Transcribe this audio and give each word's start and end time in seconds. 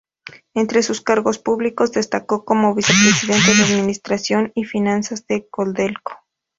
Entre 0.55 0.81
sus 0.81 0.99
cargos 0.99 1.37
públicos 1.37 1.91
destacó 1.91 2.43
como 2.43 2.73
vicepresidente 2.73 3.53
de 3.55 3.65
administración 3.71 4.51
y 4.55 4.63
finanzas 4.63 5.27
de 5.27 5.47
Codelco. 5.47 6.13